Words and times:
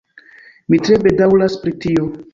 Mi 0.75 0.81
tre 0.87 0.99
bedaŭras 1.03 1.59
pri 1.67 1.77
tio. 1.85 2.13